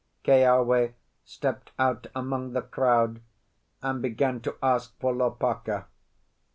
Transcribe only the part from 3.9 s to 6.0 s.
began to ask for Lopaka.